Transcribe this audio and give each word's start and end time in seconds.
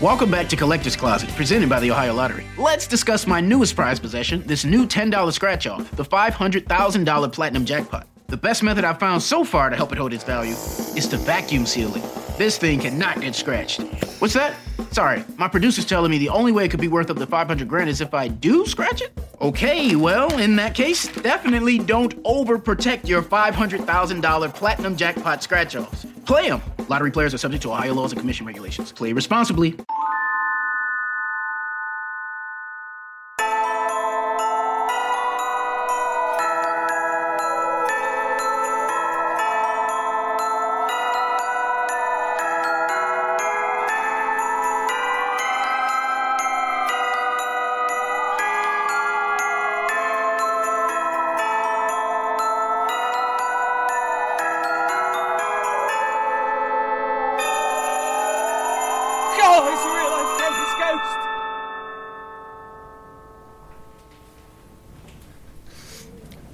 Welcome 0.00 0.30
back 0.30 0.48
to 0.50 0.56
Collector's 0.56 0.94
Closet, 0.94 1.28
presented 1.30 1.68
by 1.68 1.80
the 1.80 1.90
Ohio 1.90 2.14
Lottery. 2.14 2.46
Let's 2.56 2.86
discuss 2.86 3.26
my 3.26 3.40
newest 3.40 3.74
prize 3.74 3.98
possession, 3.98 4.46
this 4.46 4.64
new 4.64 4.86
$10 4.86 5.32
scratch 5.32 5.66
off, 5.66 5.90
the 5.90 6.04
$500,000 6.04 7.32
Platinum 7.32 7.64
Jackpot. 7.64 8.06
The 8.28 8.36
best 8.36 8.62
method 8.62 8.84
I've 8.84 9.00
found 9.00 9.20
so 9.20 9.42
far 9.42 9.70
to 9.70 9.74
help 9.74 9.90
it 9.90 9.98
hold 9.98 10.12
its 10.12 10.22
value 10.22 10.52
is 10.52 11.08
to 11.08 11.16
vacuum 11.16 11.66
seal 11.66 11.92
it. 11.96 12.02
This 12.38 12.58
thing 12.58 12.78
cannot 12.78 13.20
get 13.20 13.34
scratched. 13.34 13.80
What's 14.20 14.34
that? 14.34 14.54
Sorry, 14.92 15.24
my 15.36 15.48
producer's 15.48 15.84
telling 15.84 16.10
me 16.10 16.18
the 16.18 16.28
only 16.30 16.52
way 16.52 16.64
it 16.64 16.70
could 16.70 16.80
be 16.80 16.88
worth 16.88 17.10
up 17.10 17.18
to 17.18 17.26
500 17.26 17.68
grand 17.68 17.88
is 17.88 18.00
if 18.00 18.14
I 18.14 18.28
do 18.28 18.66
scratch 18.66 19.02
it? 19.02 19.12
Okay, 19.40 19.94
well, 19.94 20.38
in 20.38 20.56
that 20.56 20.74
case, 20.74 21.08
definitely 21.08 21.78
don't 21.78 22.20
overprotect 22.24 23.06
your 23.06 23.22
$500,000 23.22 24.54
Platinum 24.54 24.96
Jackpot 24.96 25.42
scratch 25.42 25.76
offs. 25.76 26.06
Play 26.24 26.48
them! 26.48 26.62
Lottery 26.88 27.10
players 27.10 27.34
are 27.34 27.38
subject 27.38 27.62
to 27.62 27.70
Ohio 27.70 27.94
laws 27.94 28.12
and 28.12 28.20
commission 28.20 28.46
regulations. 28.46 28.90
Play 28.90 29.12
responsibly. 29.12 29.76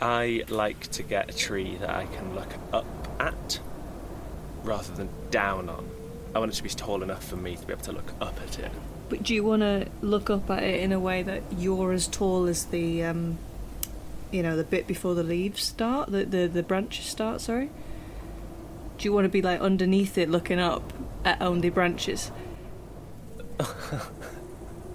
I 0.05 0.45
like 0.51 0.91
to 0.93 1.03
get 1.03 1.31
a 1.31 1.33
tree 1.35 1.77
that 1.81 1.89
I 1.89 2.05
can 2.05 2.35
look 2.35 2.53
up 2.75 2.85
at 3.19 3.59
rather 4.63 4.93
than 4.93 5.09
down 5.31 5.71
on. 5.71 5.89
I 6.35 6.41
want 6.41 6.53
it 6.53 6.57
to 6.57 6.63
be 6.63 6.69
tall 6.69 7.03
enough 7.03 7.27
for 7.27 7.37
me 7.37 7.57
to 7.57 7.67
be 7.67 7.73
able 7.73 7.85
to 7.85 7.93
look 7.93 8.13
up 8.21 8.39
at 8.43 8.59
it. 8.59 8.71
But 9.09 9.23
do 9.23 9.35
you 9.35 9.43
want 9.43 9.63
to 9.63 9.89
look 10.03 10.29
up 10.29 10.51
at 10.51 10.63
it 10.63 10.81
in 10.81 10.93
a 10.93 11.01
way 11.01 11.23
that 11.23 11.43
you're 11.57 11.91
as 11.93 12.07
tall 12.07 12.45
as 12.45 12.67
the, 12.67 13.03
um, 13.03 13.39
you 14.31 14.43
know, 14.43 14.59
the 14.59 14.65
bit 14.65 14.87
before 14.87 15.15
the 15.15 15.23
leaves 15.23 15.63
start, 15.63 16.13
the 16.13 16.27
the, 16.27 16.49
the 16.49 16.63
branches 16.63 17.07
start? 17.07 17.41
Sorry. 17.41 17.71
Do 18.99 19.05
you 19.09 19.13
want 19.15 19.25
to 19.25 19.31
be 19.31 19.41
like 19.41 19.61
underneath 19.61 20.19
it, 20.19 20.29
looking 20.29 20.59
up 20.59 20.93
at 21.25 21.41
only 21.41 21.71
branches? 21.71 22.31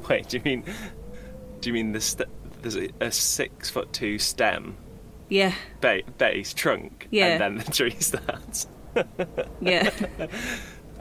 Wait, 0.08 0.30
do 0.30 0.38
you 0.38 0.44
mean? 0.44 0.64
Do 1.62 1.70
you 1.70 1.74
mean 1.74 1.94
the 1.94 2.02
st- 2.02 2.30
there's 2.62 2.78
a, 2.78 2.90
a 3.00 3.12
six 3.12 3.72
foot 3.72 3.92
two 3.92 4.20
stem, 4.20 4.78
Yeah, 5.30 5.54
ba- 5.82 6.02
base, 6.18 6.54
trunk, 6.54 7.08
Yeah. 7.12 7.28
and 7.28 7.42
then 7.42 7.66
the 7.66 7.72
tree 7.72 7.96
starts? 8.00 8.68
yeah. 9.62 9.90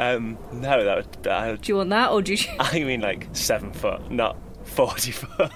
Um, 0.01 0.39
no, 0.53 0.85
that 0.85 0.97
would 1.27 1.61
do 1.61 1.73
you 1.73 1.77
want 1.79 1.91
that, 1.91 2.13
or 2.13 2.23
do 2.23 2.33
you? 2.35 2.45
I 2.61 2.79
mean 2.85 3.01
like 3.01 3.27
seven 3.33 3.73
foot, 3.73 4.13
not 4.13 4.37
forty 4.63 5.11
foot. 5.11 5.51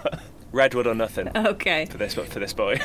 Redwood 0.50 0.88
or 0.88 0.96
nothing 0.96 1.28
okay. 1.36 1.84
for 1.86 1.96
this, 1.96 2.14
for 2.14 2.24
this 2.40 2.52
boy. 2.52 2.80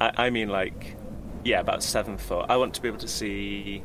I, 0.00 0.12
I 0.16 0.30
mean 0.30 0.48
like, 0.48 0.96
yeah, 1.44 1.60
about 1.60 1.82
seven 1.82 2.16
foot. 2.16 2.46
I 2.48 2.56
want 2.56 2.72
to 2.74 2.80
be 2.80 2.88
able 2.88 2.96
to 3.00 3.08
see 3.08 3.82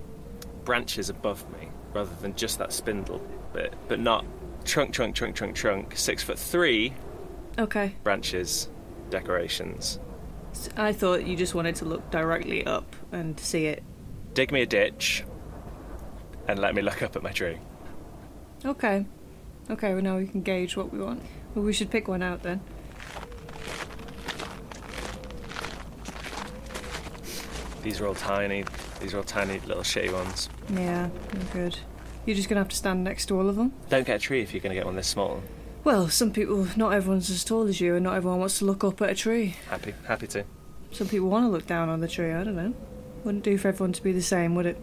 branches 0.63 1.09
above 1.09 1.43
me 1.51 1.67
rather 1.93 2.15
than 2.21 2.35
just 2.35 2.57
that 2.59 2.71
spindle 2.71 3.21
bit, 3.51 3.73
but 3.89 3.99
not 3.99 4.25
trunk, 4.63 4.93
trunk, 4.93 5.13
trunk, 5.13 5.35
trunk, 5.35 5.55
trunk. 5.55 5.97
Six 5.97 6.23
foot 6.23 6.39
three 6.39 6.93
Okay. 7.57 7.95
branches, 8.01 8.69
decorations. 9.09 9.99
I 10.75 10.93
thought 10.93 11.25
you 11.25 11.35
just 11.35 11.55
wanted 11.55 11.75
to 11.75 11.85
look 11.85 12.09
directly 12.11 12.65
up 12.65 12.95
and 13.11 13.39
see 13.39 13.65
it. 13.67 13.83
Dig 14.33 14.51
me 14.51 14.61
a 14.61 14.65
ditch, 14.65 15.23
and 16.47 16.59
let 16.59 16.75
me 16.75 16.81
look 16.81 17.01
up 17.01 17.15
at 17.15 17.23
my 17.23 17.31
tree. 17.31 17.57
Okay. 18.65 19.05
Okay. 19.69 19.93
Well, 19.93 20.03
now 20.03 20.17
we 20.17 20.27
can 20.27 20.41
gauge 20.41 20.75
what 20.75 20.91
we 20.91 20.99
want. 20.99 21.21
Well, 21.55 21.65
we 21.65 21.73
should 21.73 21.89
pick 21.89 22.07
one 22.07 22.21
out 22.21 22.43
then. 22.43 22.61
These 27.81 28.01
are 28.01 28.07
all 28.07 28.15
tiny. 28.15 28.65
These 28.99 29.13
are 29.13 29.17
all 29.17 29.23
tiny 29.23 29.59
little 29.61 29.83
shitty 29.83 30.11
ones. 30.11 30.49
Yeah, 30.73 31.09
good. 31.53 31.77
You're 32.25 32.35
just 32.35 32.49
gonna 32.49 32.59
have 32.59 32.69
to 32.69 32.75
stand 32.75 33.03
next 33.03 33.27
to 33.27 33.37
all 33.39 33.47
of 33.47 33.55
them. 33.55 33.73
Don't 33.89 34.05
get 34.05 34.17
a 34.17 34.19
tree 34.19 34.41
if 34.41 34.53
you're 34.53 34.61
going 34.61 34.71
to 34.71 34.75
get 34.75 34.85
one 34.85 34.95
this 34.95 35.07
small. 35.07 35.41
Well, 35.83 36.09
some 36.09 36.31
people, 36.31 36.67
not 36.75 36.93
everyone's 36.93 37.29
as 37.29 37.43
tall 37.43 37.63
as 37.63 37.79
you, 37.79 37.95
and 37.95 38.03
not 38.03 38.15
everyone 38.15 38.39
wants 38.39 38.59
to 38.59 38.65
look 38.65 38.83
up 38.83 39.01
at 39.01 39.09
a 39.09 39.15
tree. 39.15 39.55
Happy, 39.69 39.93
happy 40.07 40.27
to. 40.27 40.43
Some 40.91 41.07
people 41.07 41.29
want 41.29 41.45
to 41.45 41.49
look 41.49 41.65
down 41.67 41.89
on 41.89 42.01
the 42.01 42.07
tree. 42.07 42.31
I 42.31 42.43
don't 42.43 42.55
know. 42.55 42.73
Wouldn't 43.23 43.43
do 43.43 43.57
for 43.57 43.69
everyone 43.69 43.93
to 43.93 44.03
be 44.03 44.11
the 44.11 44.21
same, 44.21 44.55
would 44.55 44.65
it? 44.65 44.77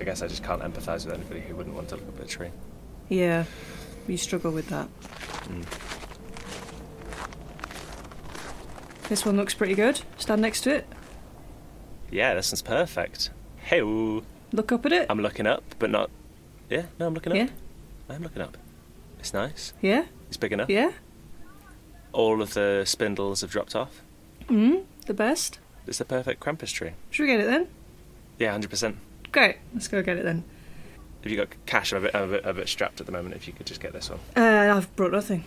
I 0.00 0.04
guess 0.04 0.22
I 0.22 0.26
just 0.26 0.42
can't 0.42 0.62
empathise 0.62 1.06
with 1.06 1.14
anybody 1.14 1.40
who 1.40 1.54
wouldn't 1.54 1.74
want 1.74 1.88
to 1.90 1.96
look 1.96 2.08
up 2.08 2.20
at 2.20 2.26
a 2.26 2.28
tree. 2.28 2.50
Yeah, 3.08 3.44
you 4.08 4.16
struggle 4.16 4.50
with 4.50 4.68
that. 4.68 4.88
Mm. 5.48 5.64
This 9.08 9.26
one 9.26 9.36
looks 9.36 9.54
pretty 9.54 9.74
good. 9.74 10.00
Stand 10.16 10.42
next 10.42 10.62
to 10.62 10.74
it. 10.76 10.86
Yeah, 12.10 12.34
this 12.34 12.50
one's 12.50 12.62
perfect. 12.62 13.30
Hey, 13.58 13.82
Look 13.82 14.72
up 14.72 14.84
at 14.86 14.92
it. 14.92 15.06
I'm 15.08 15.20
looking 15.20 15.46
up, 15.46 15.62
but 15.78 15.90
not. 15.90 16.10
Yeah, 16.68 16.84
no, 16.98 17.06
I'm 17.06 17.14
looking 17.14 17.32
up. 17.32 17.36
yeah, 17.36 17.48
I'm 18.08 18.22
looking 18.22 18.42
up. 18.42 18.56
It's 19.22 19.32
nice. 19.32 19.72
yeah, 19.80 20.06
It's 20.26 20.36
big 20.36 20.52
enough. 20.52 20.68
yeah. 20.68 20.90
All 22.12 22.42
of 22.42 22.54
the 22.54 22.82
spindles 22.84 23.40
have 23.42 23.50
dropped 23.52 23.76
off. 23.76 24.02
Mm, 24.48 24.82
the 25.06 25.14
best. 25.14 25.60
It's 25.86 25.98
the 25.98 26.04
perfect 26.04 26.40
Krampus 26.40 26.72
tree. 26.72 26.90
Should 27.10 27.22
we 27.22 27.28
get 27.28 27.38
it 27.40 27.46
then? 27.46 27.68
Yeah, 28.38 28.50
hundred 28.50 28.70
percent. 28.70 28.96
Great. 29.30 29.56
Let's 29.72 29.86
go 29.88 30.02
get 30.02 30.16
it 30.16 30.24
then. 30.24 30.42
Have 31.22 31.30
you 31.30 31.38
got 31.38 31.48
cash, 31.66 31.92
I'm 31.92 31.98
a 31.98 32.00
bit, 32.02 32.14
I'm 32.16 32.22
a 32.24 32.26
bit, 32.32 32.44
a 32.44 32.52
bit 32.52 32.68
strapped 32.68 32.98
at 33.00 33.06
the 33.06 33.12
moment. 33.12 33.36
If 33.36 33.46
you 33.46 33.52
could 33.54 33.64
just 33.64 33.80
get 33.80 33.92
this 33.92 34.10
one. 34.10 34.18
Uh, 34.36 34.74
I've 34.76 34.94
brought 34.96 35.12
nothing. 35.12 35.44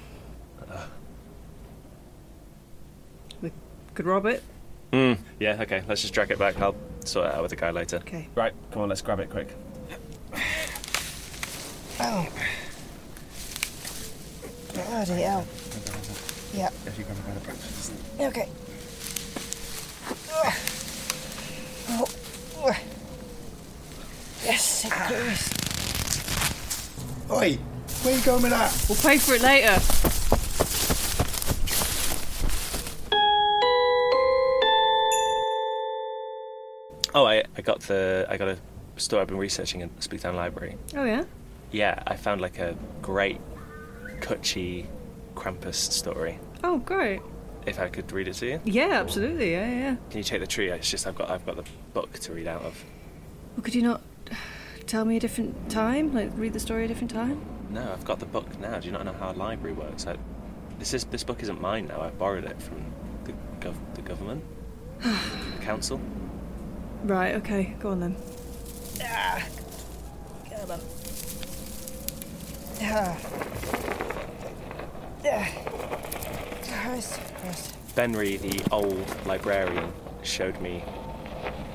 We 3.41 3.51
could 3.93 4.05
rob 4.05 4.25
it. 4.25 4.41
Mm. 4.93 5.17
Yeah. 5.39 5.57
Okay. 5.63 5.83
Let's 5.87 6.01
just 6.01 6.13
drag 6.13 6.31
it 6.31 6.39
back. 6.39 6.59
I'll 6.61 6.75
sort 7.03 7.27
it 7.27 7.35
out 7.35 7.41
with 7.41 7.49
the 7.49 7.57
guy 7.57 7.71
later. 7.71 7.97
Okay. 7.97 8.29
Right. 8.35 8.53
Come 8.71 8.83
on. 8.83 8.89
Let's 8.89 9.01
grab 9.01 9.19
it 9.19 9.29
quick. 9.29 9.49
Oh. 11.99 12.27
Bloody 14.95 15.23
hell. 15.23 15.45
Yeah. 16.53 16.69
If 16.85 16.97
you 16.97 17.03
grab 17.03 17.17
it 17.17 17.27
by 17.27 17.33
the 17.33 17.39
branches. 17.41 17.91
Okay. 18.17 18.47
Oh. 21.89 22.05
oh. 22.59 22.77
Yes, 24.45 24.85
it 24.85 24.91
ah. 24.95 25.07
goes. 25.09 25.49
Oi, 27.29 27.57
where 28.03 28.17
you 28.17 28.23
going 28.23 28.41
with 28.41 28.51
that? 28.51 28.85
We'll 28.87 28.97
pay 28.97 29.17
for 29.17 29.33
it 29.33 29.41
later. 29.41 29.75
Oh, 37.13 37.25
I, 37.25 37.43
I 37.57 37.61
got 37.61 37.81
the 37.81 38.27
I 38.29 38.37
got 38.37 38.47
a 38.47 38.57
story 38.95 39.23
I've 39.23 39.27
been 39.27 39.37
researching 39.37 39.81
in 39.81 39.89
Spooktown 39.99 40.35
Library. 40.35 40.77
Oh 40.95 41.03
yeah. 41.03 41.25
Yeah, 41.73 42.01
I 42.07 42.15
found 42.15 42.39
like 42.39 42.59
a 42.59 42.77
great 43.01 43.41
Kutchy 44.21 44.85
Krampus 45.35 45.75
story. 45.75 46.39
Oh 46.63 46.77
great. 46.79 47.21
If 47.65 47.79
I 47.79 47.89
could 47.89 48.11
read 48.11 48.27
it 48.27 48.33
to 48.35 48.45
you, 48.45 48.61
Yeah, 48.63 48.89
absolutely. 49.01 49.51
Yeah, 49.53 49.67
yeah. 49.69 49.95
can 50.09 50.17
you 50.19 50.23
take 50.23 50.39
the 50.41 50.47
tree? 50.47 50.69
It's 50.69 50.89
just 50.89 51.07
I've 51.07 51.15
got 51.15 51.29
I've 51.29 51.45
got 51.45 51.55
the 51.57 51.65
book 51.93 52.13
to 52.19 52.33
read 52.33 52.47
out 52.47 52.61
of. 52.63 52.83
Well, 53.55 53.63
could 53.63 53.73
you 53.75 53.81
not 53.81 54.01
tell 54.85 55.03
me 55.05 55.17
a 55.17 55.19
different 55.19 55.69
time? 55.69 56.13
Like 56.13 56.29
read 56.35 56.53
the 56.53 56.59
story 56.59 56.85
a 56.85 56.87
different 56.87 57.11
time? 57.11 57.41
No, 57.71 57.91
I've 57.91 58.05
got 58.05 58.19
the 58.19 58.25
book 58.27 58.59
now. 58.59 58.79
Do 58.79 58.85
you 58.87 58.91
not 58.93 59.03
know 59.05 59.13
how 59.13 59.31
a 59.31 59.33
library 59.33 59.73
works? 59.73 60.05
I, 60.05 60.15
this 60.79 60.93
is 60.93 61.05
this 61.05 61.23
book 61.23 61.41
isn't 61.41 61.59
mine 61.59 61.87
now. 61.87 62.01
I 62.01 62.09
borrowed 62.11 62.45
it 62.45 62.61
from 62.61 62.83
the 63.23 63.33
gov 63.59 63.75
the 63.95 64.01
government, 64.01 64.43
the 65.01 65.17
council. 65.61 65.99
Right. 67.03 67.35
Okay. 67.35 67.75
Go 67.79 67.89
on 67.89 67.99
then. 67.99 68.15
Ah. 69.01 69.43
Come 70.49 70.71
on. 70.71 70.79
Ah. 70.79 70.79
Ah. 70.79 70.79
Christ, 70.79 70.93
Christ. 72.61 72.64
Benry, 77.95 78.39
the 78.39 78.63
old 78.71 79.15
librarian, 79.25 79.91
showed 80.23 80.59
me 80.61 80.79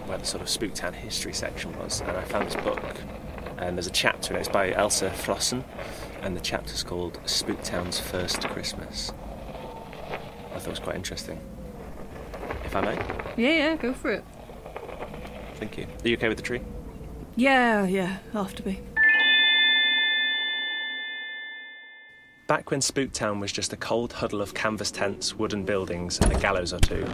where 0.06 0.19
the 0.19 0.25
sort 0.25 0.43
of 0.43 0.49
Spooktown 0.49 0.93
history 0.94 1.32
section 1.32 1.76
was, 1.79 2.00
and 2.00 2.11
I 2.17 2.23
found 2.25 2.47
this 2.47 2.56
book. 2.56 2.82
And 3.58 3.76
there's 3.76 3.87
a 3.87 3.91
chapter 3.93 4.32
in 4.32 4.37
it. 4.37 4.41
It's 4.41 4.49
by 4.49 4.73
Elsa 4.73 5.11
Flossen, 5.11 5.64
and 6.23 6.37
the 6.37 6.41
chapter's 6.41 6.82
called 6.82 7.20
Spooktown's 7.25 7.99
First 8.00 8.47
Christmas. 8.49 9.12
I 10.55 10.58
thought 10.58 10.67
it 10.67 10.70
was 10.70 10.79
quite 10.79 10.97
interesting. 10.97 11.38
If 12.64 12.75
I 12.76 12.81
may, 12.82 12.97
Yeah, 13.37 13.50
yeah. 13.70 13.76
Go 13.76 13.93
for 13.93 14.12
it. 14.12 14.25
thank 15.55 15.76
you. 15.79 15.85
Are 16.05 16.08
you 16.08 16.17
okay 16.17 16.29
with 16.29 16.37
the 16.38 16.43
tree? 16.43 16.61
Yeah, 17.37 17.85
yeah. 17.87 18.19
I'll 18.35 18.44
have 18.44 18.55
to 18.56 18.62
be. 18.62 18.81
Back 22.50 22.73
when 22.73 22.81
Spooktown 22.81 23.38
was 23.38 23.52
just 23.52 23.73
a 23.73 23.76
cold 23.76 24.12
huddle 24.12 24.43
of 24.43 24.55
canvas 24.55 24.91
tents, 24.91 25.37
wooden 25.37 25.64
buildings, 25.64 26.19
and 26.19 26.32
a 26.32 26.41
gallows 26.41 26.73
or 26.73 26.81
two, 26.81 27.06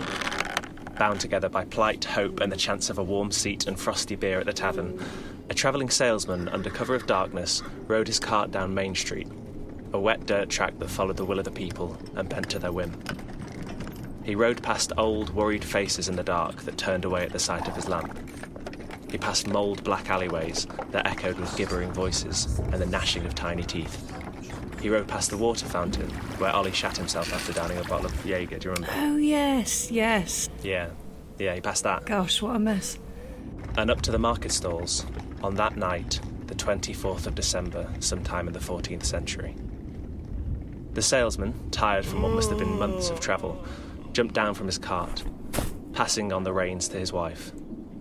bound 0.98 1.20
together 1.20 1.50
by 1.50 1.66
plight, 1.66 2.02
hope, 2.06 2.40
and 2.40 2.50
the 2.50 2.56
chance 2.56 2.88
of 2.88 2.96
a 2.96 3.02
warm 3.02 3.30
seat 3.30 3.66
and 3.66 3.78
frosty 3.78 4.16
beer 4.16 4.40
at 4.40 4.46
the 4.46 4.52
tavern, 4.54 4.98
a 5.50 5.54
travelling 5.54 5.90
salesman, 5.90 6.48
under 6.48 6.70
cover 6.70 6.94
of 6.94 7.04
darkness, 7.04 7.62
rode 7.86 8.06
his 8.06 8.18
cart 8.18 8.50
down 8.50 8.72
Main 8.72 8.94
Street, 8.94 9.28
a 9.92 10.00
wet 10.00 10.24
dirt 10.24 10.48
track 10.48 10.78
that 10.78 10.88
followed 10.88 11.18
the 11.18 11.24
will 11.26 11.38
of 11.38 11.44
the 11.44 11.50
people 11.50 11.98
and 12.14 12.30
bent 12.30 12.48
to 12.48 12.58
their 12.58 12.72
whim. 12.72 12.98
He 14.24 14.34
rode 14.34 14.62
past 14.62 14.90
old, 14.96 15.34
worried 15.34 15.64
faces 15.64 16.08
in 16.08 16.16
the 16.16 16.24
dark 16.24 16.62
that 16.62 16.78
turned 16.78 17.04
away 17.04 17.24
at 17.24 17.32
the 17.32 17.38
sight 17.38 17.68
of 17.68 17.76
his 17.76 17.90
lamp. 17.90 18.18
He 19.10 19.18
passed 19.18 19.48
mould 19.48 19.84
black 19.84 20.08
alleyways 20.08 20.66
that 20.92 21.06
echoed 21.06 21.38
with 21.38 21.54
gibbering 21.58 21.92
voices 21.92 22.58
and 22.72 22.80
the 22.80 22.86
gnashing 22.86 23.26
of 23.26 23.34
tiny 23.34 23.64
teeth. 23.64 24.10
He 24.86 24.90
rode 24.90 25.08
past 25.08 25.30
the 25.30 25.36
water 25.36 25.66
fountain 25.66 26.08
where 26.38 26.52
Ollie 26.52 26.70
shat 26.70 26.96
himself 26.96 27.32
after 27.32 27.52
downing 27.52 27.78
a 27.78 27.82
bottle 27.82 28.06
of 28.06 28.24
Jaeger. 28.24 28.60
Do 28.60 28.68
you 28.68 28.74
remember? 28.76 28.94
Oh, 28.96 29.16
yes, 29.16 29.90
yes. 29.90 30.48
Yeah, 30.62 30.90
yeah, 31.40 31.56
he 31.56 31.60
passed 31.60 31.82
that. 31.82 32.06
Gosh, 32.06 32.40
what 32.40 32.54
a 32.54 32.60
mess. 32.60 32.96
And 33.76 33.90
up 33.90 34.00
to 34.02 34.12
the 34.12 34.18
market 34.20 34.52
stalls 34.52 35.04
on 35.42 35.56
that 35.56 35.76
night, 35.76 36.20
the 36.46 36.54
24th 36.54 37.26
of 37.26 37.34
December, 37.34 37.92
sometime 37.98 38.46
in 38.46 38.52
the 38.52 38.60
14th 38.60 39.04
century. 39.04 39.56
The 40.92 41.02
salesman, 41.02 41.68
tired 41.72 42.06
from 42.06 42.22
what 42.22 42.30
must 42.30 42.50
have 42.50 42.60
been 42.60 42.78
months 42.78 43.10
of 43.10 43.18
travel, 43.18 43.66
jumped 44.12 44.36
down 44.36 44.54
from 44.54 44.66
his 44.66 44.78
cart, 44.78 45.24
passing 45.94 46.32
on 46.32 46.44
the 46.44 46.52
reins 46.52 46.86
to 46.90 46.96
his 46.96 47.12
wife, 47.12 47.50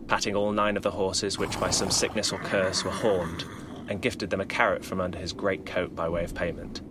patting 0.08 0.36
all 0.36 0.52
nine 0.52 0.78
of 0.78 0.84
the 0.84 0.92
horses 0.92 1.40
which 1.40 1.60
by 1.60 1.72
some 1.72 1.90
sickness 1.90 2.32
or 2.32 2.38
curse 2.38 2.86
were 2.86 2.92
horned, 2.92 3.44
and 3.88 4.02
gifted 4.02 4.30
them 4.30 4.42
a 4.42 4.46
carrot 4.46 4.84
from 4.84 5.02
under 5.02 5.18
his 5.18 5.34
great 5.34 5.66
coat 5.66 5.96
by 5.96 6.10
way 6.10 6.24
of 6.24 6.34
payment. 6.34 6.82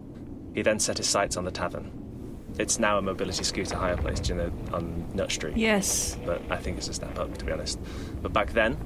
He 0.55 0.63
then 0.63 0.79
set 0.79 0.99
his 0.99 1.09
sights 1.09 1.37
on 1.37 1.45
the 1.45 1.51
tavern. 1.51 1.91
It's 2.59 2.79
now 2.79 2.99
a 2.99 3.03
mobility 3.03 3.43
scooter 3.43 3.77
hire 3.77 3.97
place, 3.97 4.29
you 4.29 4.37
know, 4.37 4.53
on 4.73 5.05
Nut 5.13 5.33
Street. 5.33 5.57
Yes. 5.57 6.17
But 6.25 6.41
I 6.51 6.57
think 6.57 6.79
it's 6.79 6.89
a 6.89 6.95
step 6.95 7.19
up, 7.19 7.37
to 7.39 7.45
be 7.45 7.51
honest. 7.51 7.81
But 8.23 8.33
back 8.33 8.53
then, 8.53 8.79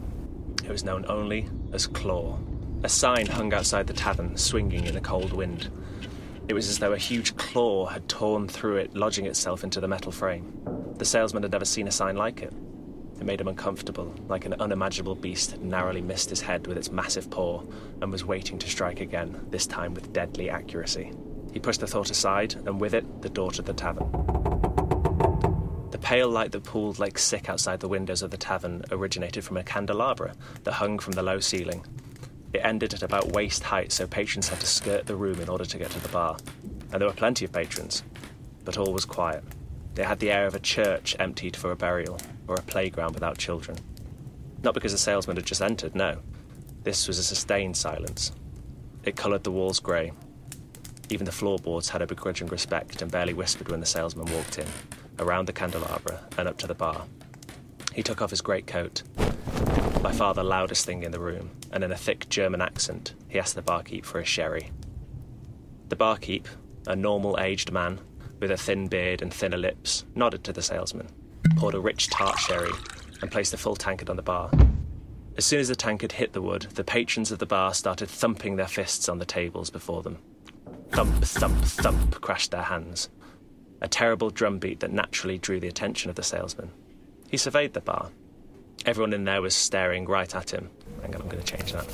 it 0.65 0.71
was 0.71 0.85
known 0.85 1.05
only 1.09 1.49
as 1.73 1.87
Claw. 1.87 2.39
A 2.83 2.89
sign 2.89 3.27
hung 3.27 3.53
outside 3.53 3.87
the 3.87 3.93
tavern, 3.93 4.37
swinging 4.37 4.87
in 4.87 4.97
a 4.97 5.01
cold 5.01 5.33
wind. 5.33 5.69
It 6.49 6.55
was 6.55 6.71
as 6.71 6.79
though 6.79 6.93
a 6.95 6.99
huge 6.99 7.37
claw 7.37 7.87
had 7.87 8.09
torn 8.09 8.49
through 8.49 8.77
it, 8.77 8.95
lodging 8.95 9.27
itself 9.27 9.65
into 9.65 9.81
the 9.81 9.89
metal 9.89 10.13
frame. 10.13 10.95
The 10.97 11.05
salesman 11.05 11.43
had 11.43 11.53
never 11.53 11.67
seen 11.67 11.89
a 11.89 11.93
sign 11.93 12.17
like 12.17 12.41
it. 12.41 12.55
It 13.21 13.27
made 13.27 13.41
him 13.41 13.49
uncomfortable, 13.49 14.15
like 14.29 14.47
an 14.47 14.55
unimaginable 14.61 15.17
beast 15.17 15.59
narrowly 15.61 16.01
missed 16.01 16.31
his 16.31 16.41
head 16.41 16.67
with 16.67 16.79
its 16.79 16.93
massive 16.93 17.31
paw 17.31 17.63
and 18.01 18.13
was 18.13 18.25
waiting 18.25 18.59
to 18.59 18.71
strike 18.71 19.01
again, 19.01 19.45
this 19.51 19.67
time 19.67 19.95
with 19.95 20.13
deadly 20.13 20.49
accuracy. 20.51 21.13
He 21.53 21.59
pushed 21.59 21.81
the 21.81 21.87
thought 21.87 22.11
aside, 22.11 22.55
and 22.67 22.81
with 22.81 22.95
it, 22.95 23.23
the 23.23 23.29
door 23.29 23.51
to 23.53 23.63
the 23.63 23.73
tavern. 23.73 24.11
The 25.91 25.99
pale 25.99 26.29
light 26.29 26.53
that 26.53 26.63
pooled 26.63 26.99
like 27.01 27.19
sick 27.19 27.49
outside 27.49 27.81
the 27.81 27.89
windows 27.89 28.23
of 28.23 28.31
the 28.31 28.37
tavern 28.37 28.85
originated 28.93 29.43
from 29.43 29.57
a 29.57 29.65
candelabra 29.65 30.35
that 30.63 30.73
hung 30.73 30.99
from 30.99 31.15
the 31.15 31.23
low 31.23 31.41
ceiling. 31.41 31.85
It 32.53 32.61
ended 32.63 32.95
at 32.95 33.03
about 33.03 33.33
waist 33.33 33.65
height, 33.65 33.91
so 33.91 34.07
patrons 34.07 34.49
had 34.49 34.61
to 34.61 34.67
skirt 34.67 35.07
the 35.07 35.17
room 35.17 35.41
in 35.41 35.49
order 35.49 35.65
to 35.65 35.79
get 35.79 35.91
to 35.91 36.01
the 36.01 36.09
bar. 36.09 36.37
And 36.93 37.01
there 37.01 37.09
were 37.09 37.15
plenty 37.15 37.45
of 37.45 37.53
patrons, 37.53 38.03
but 38.65 38.79
all 38.79 38.93
was 38.93 39.05
quiet. 39.05 39.43
It 39.97 40.05
had 40.05 40.21
the 40.21 40.31
air 40.31 40.47
of 40.47 40.55
a 40.55 40.61
church 40.61 41.17
emptied 41.19 41.57
for 41.57 41.73
a 41.73 41.77
burial, 41.77 42.19
or 42.49 42.57
a 42.57 42.63
playground 42.63 43.15
without 43.15 43.39
children. 43.39 43.79
Not 44.63 44.75
because 44.75 44.93
the 44.93 44.99
salesman 44.99 45.37
had 45.37 45.47
just 45.47 45.63
entered, 45.63 45.95
no. 45.95 46.19
This 46.83 47.07
was 47.07 47.19
a 47.19 47.25
sustained 47.25 47.77
silence. 47.77 48.33
It 49.05 49.17
coloured 49.17 49.45
the 49.45 49.53
walls 49.53 49.79
grey. 49.79 50.13
Even 51.11 51.25
the 51.25 51.33
floorboards 51.33 51.89
had 51.91 52.03
a 52.03 52.07
begrudging 52.07 52.49
respect 52.49 53.01
and 53.03 53.11
barely 53.11 53.35
whispered 53.35 53.69
when 53.69 53.81
the 53.81 53.87
salesman 53.87 54.33
walked 54.33 54.59
in, 54.59 54.67
around 55.19 55.47
the 55.47 55.53
candelabra 55.53 56.21
and 56.37 56.49
up 56.49 56.59
to 56.59 56.67
the 56.67 56.75
bar. 56.75 57.05
He 57.95 58.03
took 58.03 58.21
off 58.21 58.31
his 58.31 58.41
greatcoat, 58.41 59.03
by 60.03 60.13
far 60.13 60.33
the 60.33 60.45
loudest 60.45 60.87
thing 60.87 61.03
in 61.03 61.11
the 61.11 61.19
room, 61.19 61.51
and 61.73 61.83
in 61.83 61.91
a 61.91 61.97
thick 61.97 62.29
German 62.29 62.61
accent, 62.61 63.15
he 63.29 63.39
asked 63.39 63.57
the 63.57 63.63
barkeep 63.63 64.05
for 64.05 64.21
a 64.21 64.25
sherry. 64.25 64.71
The 65.89 65.97
barkeep, 65.97 66.47
a 66.87 66.95
normal 66.95 67.39
aged 67.41 67.73
man, 67.73 68.01
with 68.39 68.53
a 68.53 68.57
thin 68.57 68.87
beard 68.87 69.23
and 69.23 69.35
thinner 69.35 69.57
lips, 69.57 70.05
nodded 70.15 70.45
to 70.45 70.53
the 70.53 70.63
salesman, 70.63 71.09
poured 71.57 71.75
a 71.75 71.81
rich 71.81 72.09
tart 72.11 72.39
sherry, 72.39 72.73
and 73.21 73.31
placed 73.31 73.55
a 73.55 73.57
full 73.57 73.77
tankard 73.77 74.11
on 74.11 74.17
the 74.17 74.23
bar. 74.23 74.51
As 75.37 75.45
soon 75.45 75.61
as 75.61 75.69
the 75.69 75.77
tankard 75.77 76.13
hit 76.13 76.33
the 76.33 76.43
wood, 76.43 76.63
the 76.75 76.85
patrons 76.85 77.31
of 77.31 77.39
the 77.39 77.47
bar 77.47 77.73
started 77.73 78.09
thumping 78.09 78.57
their 78.57 78.67
fists 78.67 79.09
on 79.09 79.19
the 79.19 79.25
tables 79.25 79.71
before 79.71 80.03
them. 80.03 80.19
Thump, 80.91 81.23
thump, 81.23 81.65
thump 81.65 82.21
crashed 82.21 82.51
their 82.51 82.63
hands. 82.63 83.09
A 83.81 83.89
terrible 83.89 84.31
drum 84.31 84.59
beat 84.59 84.81
that 84.81 84.93
naturally 84.93 85.39
drew 85.39 85.61
the 85.61 85.69
attention 85.69 86.11
of 86.11 86.17
the 86.17 86.23
salesman. 86.23 86.71
He 87.29 87.37
surveyed 87.37 87.75
the 87.75 87.81
bar. 87.81 88.11
Everyone 88.87 89.13
in 89.13 89.25
there 89.25 89.43
was 89.43 89.55
staring 89.55 90.07
right 90.07 90.35
at 90.35 90.53
him. 90.53 90.71
Hang 91.03 91.15
on, 91.15 91.23
I'm 91.23 91.29
going 91.29 91.43
to 91.43 91.57
change 91.57 91.73
that. 91.73 91.87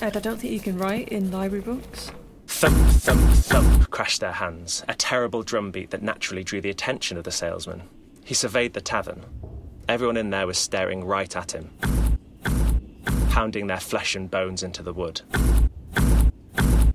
Ed, 0.00 0.16
I 0.16 0.20
don't 0.20 0.38
think 0.38 0.52
you 0.52 0.60
can 0.60 0.78
write 0.78 1.08
in 1.10 1.30
library 1.30 1.62
books. 1.62 2.10
Thump, 2.46 2.76
thump, 2.76 3.30
thump 3.30 3.90
crashed 3.90 4.20
their 4.20 4.32
hands, 4.32 4.84
a 4.88 4.94
terrible 4.94 5.42
drum 5.42 5.70
beat 5.70 5.90
that 5.90 6.02
naturally 6.02 6.44
drew 6.44 6.60
the 6.60 6.70
attention 6.70 7.18
of 7.18 7.24
the 7.24 7.30
salesman. 7.30 7.82
He 8.24 8.34
surveyed 8.34 8.74
the 8.74 8.80
tavern. 8.80 9.24
Everyone 9.88 10.16
in 10.16 10.30
there 10.30 10.46
was 10.46 10.58
staring 10.58 11.04
right 11.04 11.34
at 11.36 11.52
him, 11.52 11.70
pounding 13.30 13.66
their 13.66 13.80
flesh 13.80 14.14
and 14.14 14.30
bones 14.30 14.62
into 14.62 14.82
the 14.82 14.92
wood, 14.92 15.20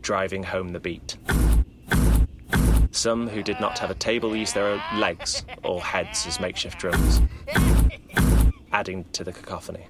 driving 0.01 0.43
home 0.43 0.69
the 0.69 0.79
beat. 0.79 1.17
Some 2.91 3.27
who 3.27 3.43
did 3.43 3.59
not 3.59 3.77
have 3.79 3.91
a 3.91 3.95
table 3.95 4.35
used 4.35 4.55
their 4.55 4.81
legs 4.95 5.43
or 5.63 5.83
heads 5.83 6.25
as 6.25 6.39
makeshift 6.39 6.79
drums, 6.79 7.21
adding 8.71 9.03
to 9.11 9.23
the 9.23 9.33
cacophony. 9.33 9.87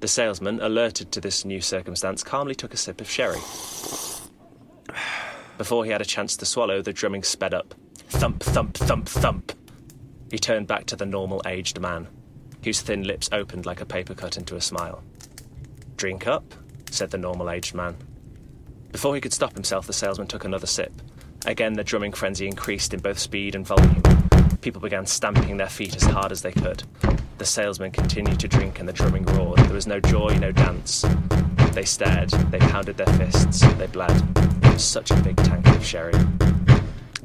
The 0.00 0.08
salesman, 0.08 0.60
alerted 0.60 1.10
to 1.12 1.20
this 1.20 1.44
new 1.44 1.62
circumstance, 1.62 2.22
calmly 2.22 2.54
took 2.54 2.74
a 2.74 2.76
sip 2.76 3.00
of 3.00 3.10
sherry. 3.10 3.40
Before 5.58 5.86
he 5.86 5.90
had 5.90 6.02
a 6.02 6.04
chance 6.04 6.36
to 6.36 6.44
swallow, 6.44 6.82
the 6.82 6.92
drumming 6.92 7.22
sped 7.22 7.54
up. 7.54 7.74
Thump, 8.10 8.42
thump, 8.42 8.76
thump, 8.76 9.08
thump. 9.08 9.52
He 10.30 10.38
turned 10.38 10.66
back 10.66 10.86
to 10.86 10.96
the 10.96 11.06
normal 11.06 11.42
aged 11.46 11.80
man, 11.80 12.08
whose 12.64 12.80
thin 12.80 13.04
lips 13.04 13.28
opened 13.32 13.66
like 13.66 13.80
a 13.80 13.86
paper 13.86 14.14
cut 14.14 14.36
into 14.36 14.56
a 14.56 14.60
smile. 14.60 15.02
Drink 15.96 16.26
up, 16.26 16.54
said 16.90 17.10
the 17.10 17.18
normal 17.18 17.50
aged 17.50 17.74
man. 17.74 17.96
Before 18.90 19.14
he 19.14 19.20
could 19.20 19.32
stop 19.32 19.54
himself, 19.54 19.86
the 19.86 19.92
salesman 19.92 20.26
took 20.26 20.44
another 20.44 20.66
sip. 20.66 20.92
Again, 21.46 21.74
the 21.74 21.84
drumming 21.84 22.12
frenzy 22.12 22.46
increased 22.46 22.92
in 22.92 23.00
both 23.00 23.18
speed 23.18 23.54
and 23.54 23.66
volume. 23.66 24.02
People 24.62 24.80
began 24.80 25.06
stamping 25.06 25.56
their 25.56 25.68
feet 25.68 25.94
as 25.94 26.02
hard 26.02 26.32
as 26.32 26.42
they 26.42 26.50
could. 26.50 26.82
The 27.38 27.44
salesman 27.44 27.92
continued 27.92 28.40
to 28.40 28.48
drink 28.48 28.80
and 28.80 28.88
the 28.88 28.92
drumming 28.92 29.26
roared. 29.26 29.58
There 29.58 29.74
was 29.74 29.86
no 29.86 30.00
joy, 30.00 30.36
no 30.40 30.50
dance. 30.50 31.04
They 31.72 31.84
stared, 31.84 32.30
they 32.50 32.58
pounded 32.58 32.96
their 32.96 33.06
fists, 33.14 33.60
they 33.74 33.86
bled. 33.86 34.16
It 34.64 34.72
was 34.72 34.84
such 34.84 35.10
a 35.10 35.16
big 35.22 35.36
tank 35.36 35.66
of 35.68 35.84
sherry. 35.84 36.14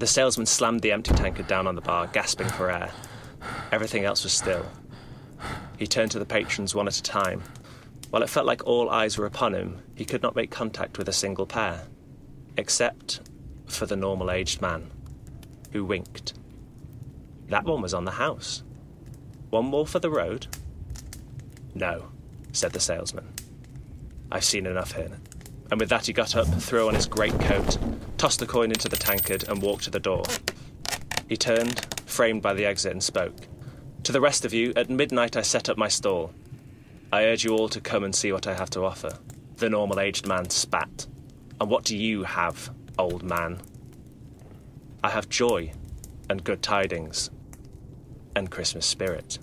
The 0.02 0.08
salesman 0.08 0.48
slammed 0.48 0.82
the 0.82 0.94
empty 0.94 1.14
tankard 1.14 1.46
down 1.46 1.68
on 1.68 1.76
the 1.76 1.82
bar, 1.82 2.08
gasping 2.08 2.50
for 2.50 2.72
air. 2.72 2.90
Everything 3.72 4.04
else 4.04 4.24
was 4.24 4.34
still. 4.34 4.66
He 5.78 5.86
turned 5.86 6.10
to 6.10 6.18
the 6.18 6.26
patrons 6.26 6.74
one 6.74 6.88
at 6.88 6.98
a 6.98 7.04
time. 7.04 7.44
While 8.10 8.24
it 8.24 8.30
felt 8.30 8.48
like 8.48 8.66
all 8.66 8.90
eyes 8.90 9.20
were 9.20 9.28
upon 9.28 9.54
him, 9.54 9.84
he 9.94 10.04
could 10.04 10.24
not 10.24 10.36
make 10.36 10.50
contact 10.50 10.98
with 10.98 11.08
a 11.08 11.14
single 11.14 11.46
pair, 11.46 11.84
except 12.58 13.22
for 13.68 13.86
the 13.86 13.96
normal 13.96 14.32
aged 14.32 14.60
man, 14.60 14.90
who 15.72 15.86
winked. 15.86 16.34
That 17.50 17.66
one 17.66 17.84
was 17.84 17.94
on 17.94 18.06
the 18.06 18.12
house. 18.12 18.64
One 19.52 19.66
more 19.66 19.86
for 19.86 20.00
the 20.00 20.10
road? 20.10 20.48
No, 21.76 22.08
said 22.54 22.74
the 22.74 22.80
salesman. 22.80 23.32
I've 24.32 24.46
seen 24.46 24.66
enough 24.66 24.96
here. 24.96 25.20
And 25.72 25.80
with 25.80 25.90
that, 25.90 26.06
he 26.06 26.14
got 26.14 26.36
up, 26.36 26.48
threw 26.48 26.88
on 26.88 26.96
his 26.96 27.08
great 27.08 27.40
coat, 27.40 27.78
tossed 28.18 28.40
the 28.40 28.46
coin 28.46 28.72
into 28.72 28.90
the 28.90 28.98
tankard, 28.98 29.48
and 29.48 29.62
walked 29.62 29.86
to 29.86 29.90
the 29.90 30.00
door. 30.00 30.24
He 31.30 31.38
turned, 31.38 31.86
framed 32.06 32.42
by 32.42 32.54
the 32.54 32.66
exit, 32.66 32.92
and 32.92 33.02
spoke. 33.02 33.48
To 34.04 34.12
the 34.12 34.20
rest 34.20 34.44
of 34.44 34.54
you, 34.54 34.74
at 34.76 34.90
midnight 34.90 35.38
I 35.38 35.42
set 35.42 35.70
up 35.70 35.78
my 35.78 35.88
stall. 35.88 36.34
I 37.14 37.24
urge 37.24 37.46
you 37.46 37.52
all 37.52 37.70
to 37.70 37.80
come 37.80 38.04
and 38.04 38.14
see 38.14 38.32
what 38.34 38.48
I 38.48 38.54
have 38.54 38.70
to 38.72 38.84
offer. 38.84 39.18
The 39.58 39.70
normal 39.70 40.00
aged 40.00 40.28
man 40.28 40.50
spat. 40.50 41.08
And 41.60 41.70
what 41.70 41.86
do 41.86 41.96
you 41.96 42.24
have, 42.24 42.70
old 43.00 43.24
man? 43.24 43.62
I 45.04 45.10
have 45.10 45.30
joy 45.30 45.72
and 46.30 46.44
good 46.44 46.62
tidings 46.62 47.30
and 48.36 48.52
Christmas 48.52 48.86
spirit. 48.86 49.40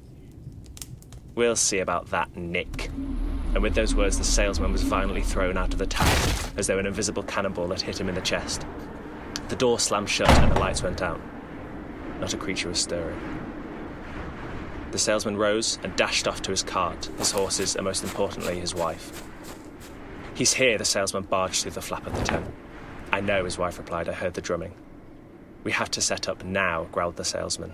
We'll 1.35 1.57
see 1.57 1.79
about 1.79 2.11
that, 2.11 2.37
Nick. 2.37 2.91
And 3.55 3.63
with 3.63 3.75
those 3.75 3.95
words, 3.95 4.19
the 4.19 4.25
salesman 4.25 4.73
was 4.73 4.83
violently 4.83 5.23
thrown 5.23 5.57
out 5.57 5.73
of 5.73 5.79
the 5.79 5.87
tavern 5.87 6.53
as 6.57 6.67
though 6.67 6.79
an 6.79 6.87
invisible 6.87 7.23
cannonball 7.23 7.69
had 7.69 7.81
hit 7.81 8.01
him 8.01 8.09
in 8.09 8.15
the 8.15 8.21
chest. 8.21 8.67
The 9.49 9.57
door 9.57 9.81
slammed 9.81 10.11
shut 10.11 10.31
and 10.31 10.53
the 10.53 10.61
lights 10.61 10.83
went 10.83 11.03
out. 11.03 11.21
Not 12.21 12.35
a 12.35 12.37
creature 12.37 12.69
was 12.69 12.79
stirring. 12.79 13.19
The 14.91 14.99
salesman 14.99 15.37
rose 15.37 15.79
and 15.83 15.95
dashed 15.97 16.27
off 16.27 16.43
to 16.43 16.51
his 16.51 16.63
cart, 16.63 17.11
his 17.19 17.31
horses, 17.31 17.77
and 17.77 17.85
most 17.85 18.03
importantly, 18.03 18.59
his 18.59 18.75
wife. 18.75 19.23
He's 20.35 20.55
here, 20.55 20.79
the 20.79 20.85
salesman 20.85 21.25
barged 21.25 21.63
through 21.63 21.73
the 21.73 21.83
flap 21.83 22.07
of 22.07 22.15
the 22.15 22.25
tent. 22.25 22.47
I 23.13 23.21
know, 23.21 23.45
his 23.45 23.59
wife 23.59 23.79
replied. 23.79 24.09
I 24.09 24.13
heard 24.13 24.35
the 24.35 24.41
drumming. 24.41 24.75
We 25.65 25.73
have 25.73 25.91
to 25.93 26.01
set 26.01 26.29
up 26.29 26.45
now, 26.45 26.85
growled 26.93 27.17
the 27.17 27.25
salesman. 27.25 27.73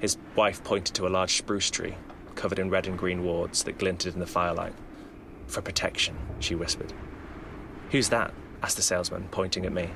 His 0.00 0.16
wife 0.36 0.62
pointed 0.64 0.94
to 0.96 1.06
a 1.06 1.08
large 1.08 1.36
spruce 1.36 1.70
tree, 1.70 1.94
covered 2.38 2.60
in 2.60 2.70
red 2.70 2.86
and 2.86 2.96
green 2.96 3.24
wards 3.24 3.64
that 3.64 3.78
glinted 3.78 4.14
in 4.14 4.20
the 4.20 4.26
firelight. 4.26 4.72
For 5.48 5.60
protection, 5.60 6.16
she 6.38 6.54
whispered. 6.54 6.92
Who's 7.90 8.08
that? 8.10 8.32
asked 8.62 8.76
the 8.76 8.82
salesman, 8.82 9.28
pointing 9.30 9.66
at 9.66 9.72
me. 9.72 9.90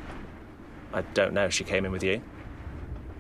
I 0.93 1.03
don't 1.03 1.33
know. 1.33 1.49
She 1.49 1.65
came 1.65 1.85
in 1.85 1.93
with 1.93 2.03
you? 2.03 2.21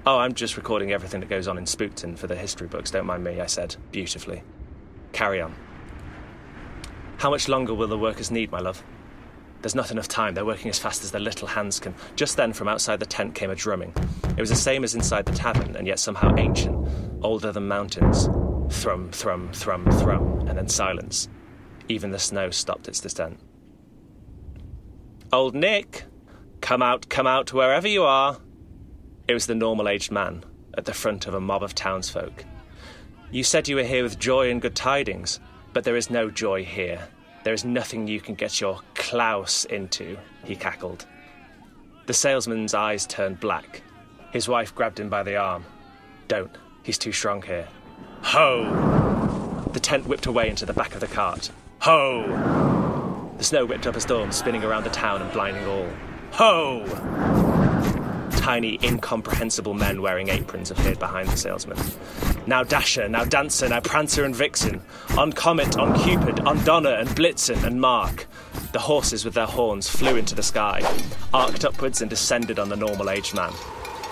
Oh, 0.04 0.18
I'm 0.18 0.34
just 0.34 0.56
recording 0.56 0.92
everything 0.92 1.20
that 1.20 1.28
goes 1.28 1.46
on 1.46 1.56
in 1.56 1.64
Spooktown 1.64 2.18
for 2.18 2.26
the 2.26 2.34
history 2.34 2.66
books. 2.66 2.90
Don't 2.90 3.06
mind 3.06 3.22
me, 3.22 3.40
I 3.40 3.46
said, 3.46 3.76
beautifully. 3.92 4.42
Carry 5.12 5.40
on. 5.40 5.54
How 7.18 7.30
much 7.30 7.48
longer 7.48 7.74
will 7.74 7.88
the 7.88 7.98
workers 7.98 8.32
need, 8.32 8.50
my 8.50 8.58
love? 8.58 8.82
There's 9.60 9.76
not 9.76 9.92
enough 9.92 10.08
time. 10.08 10.34
They're 10.34 10.44
working 10.44 10.70
as 10.70 10.80
fast 10.80 11.04
as 11.04 11.12
their 11.12 11.20
little 11.20 11.46
hands 11.46 11.78
can. 11.78 11.94
Just 12.16 12.36
then, 12.36 12.52
from 12.52 12.66
outside 12.66 12.98
the 12.98 13.06
tent 13.06 13.36
came 13.36 13.50
a 13.50 13.54
drumming. 13.54 13.94
It 14.36 14.40
was 14.40 14.50
the 14.50 14.56
same 14.56 14.82
as 14.82 14.96
inside 14.96 15.26
the 15.26 15.32
tavern, 15.32 15.76
and 15.76 15.86
yet 15.86 16.00
somehow 16.00 16.34
ancient, 16.36 16.88
older 17.22 17.52
than 17.52 17.68
mountains. 17.68 18.28
Thrum, 18.72 19.12
thrum, 19.12 19.52
thrum, 19.52 19.88
thrum, 19.92 20.48
and 20.48 20.58
then 20.58 20.66
silence. 20.66 21.28
Even 21.88 22.10
the 22.10 22.18
snow 22.18 22.50
stopped 22.50 22.88
its 22.88 23.00
descent. 23.00 23.38
Old 25.32 25.54
Nick! 25.54 26.04
Come 26.60 26.82
out, 26.82 27.08
come 27.08 27.26
out, 27.26 27.52
wherever 27.52 27.86
you 27.86 28.02
are! 28.02 28.38
It 29.28 29.34
was 29.34 29.46
the 29.46 29.54
normal 29.54 29.88
aged 29.88 30.10
man, 30.10 30.44
at 30.76 30.84
the 30.84 30.94
front 30.94 31.26
of 31.26 31.34
a 31.34 31.40
mob 31.40 31.62
of 31.62 31.74
townsfolk. 31.74 32.44
You 33.30 33.44
said 33.44 33.68
you 33.68 33.76
were 33.76 33.84
here 33.84 34.02
with 34.02 34.18
joy 34.18 34.50
and 34.50 34.60
good 34.60 34.74
tidings, 34.74 35.38
but 35.72 35.84
there 35.84 35.96
is 35.96 36.10
no 36.10 36.28
joy 36.28 36.64
here. 36.64 37.06
There 37.44 37.54
is 37.54 37.64
nothing 37.64 38.08
you 38.08 38.20
can 38.20 38.34
get 38.34 38.60
your 38.60 38.80
Klaus 38.94 39.64
into, 39.66 40.18
he 40.44 40.56
cackled. 40.56 41.06
The 42.06 42.14
salesman's 42.14 42.74
eyes 42.74 43.06
turned 43.06 43.38
black. 43.38 43.82
His 44.32 44.48
wife 44.48 44.74
grabbed 44.74 44.98
him 44.98 45.08
by 45.08 45.22
the 45.22 45.36
arm. 45.36 45.64
Don't, 46.26 46.56
he's 46.82 46.98
too 46.98 47.12
strong 47.12 47.42
here. 47.42 47.68
Ho! 48.22 49.68
The 49.72 49.80
tent 49.80 50.06
whipped 50.06 50.26
away 50.26 50.48
into 50.48 50.64
the 50.64 50.72
back 50.72 50.94
of 50.94 51.00
the 51.00 51.06
cart. 51.06 51.50
Ho! 51.80 53.34
The 53.36 53.44
snow 53.44 53.66
whipped 53.66 53.86
up 53.86 53.96
a 53.96 54.00
storm, 54.00 54.32
spinning 54.32 54.64
around 54.64 54.84
the 54.84 54.90
town 54.90 55.20
and 55.20 55.32
blinding 55.32 55.66
all. 55.66 55.88
Ho! 56.32 56.86
Tiny, 58.36 58.78
incomprehensible 58.82 59.74
men 59.74 60.00
wearing 60.00 60.28
aprons 60.28 60.70
appeared 60.70 60.98
behind 60.98 61.28
the 61.28 61.36
salesman. 61.36 61.78
Now 62.46 62.64
Dasher, 62.64 63.08
now 63.08 63.24
Dancer, 63.24 63.68
now 63.68 63.80
Prancer 63.80 64.24
and 64.24 64.34
Vixen. 64.34 64.80
On 65.18 65.32
Comet, 65.32 65.76
on 65.76 65.98
Cupid, 66.02 66.40
on 66.40 66.62
Donner 66.64 66.94
and 66.94 67.08
Blitzen 67.10 67.62
and 67.64 67.80
Mark. 67.80 68.26
The 68.72 68.78
horses 68.78 69.24
with 69.24 69.34
their 69.34 69.46
horns 69.46 69.88
flew 69.88 70.16
into 70.16 70.34
the 70.34 70.42
sky, 70.42 70.80
arced 71.34 71.64
upwards 71.64 72.00
and 72.00 72.08
descended 72.08 72.58
on 72.58 72.68
the 72.68 72.76
normal 72.76 73.10
aged 73.10 73.34
man. 73.34 73.52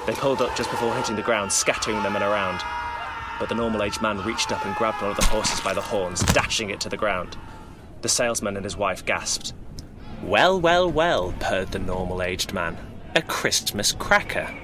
They 0.07 0.13
pulled 0.13 0.43
up 0.43 0.57
just 0.57 0.71
before 0.71 0.95
hitting 0.95 1.17
the 1.17 1.23
ground, 1.23 1.53
scattering 1.53 2.03
them 2.03 2.17
and 2.17 2.25
around. 2.25 2.61
But 3.41 3.49
the 3.49 3.55
normal 3.55 3.83
aged 3.83 4.03
man 4.03 4.23
reached 4.23 4.53
up 4.53 4.65
and 4.67 4.77
grabbed 4.77 5.01
one 5.01 5.11
of 5.11 5.17
the 5.17 5.25
horses 5.25 5.61
by 5.61 5.73
the 5.73 5.81
horns, 5.81 6.21
dashing 6.21 6.69
it 6.69 6.79
to 6.83 6.91
the 6.91 6.97
ground. 6.99 7.39
The 8.03 8.09
salesman 8.09 8.55
and 8.57 8.65
his 8.65 8.77
wife 8.77 9.05
gasped. 9.05 9.55
Well, 10.23 10.61
well, 10.61 10.91
well, 10.91 11.35
purred 11.41 11.73
the 11.73 11.79
normal 11.79 12.23
aged 12.23 12.53
man. 12.53 12.77
A 13.17 13.23
Christmas 13.23 13.93
cracker. 13.93 14.55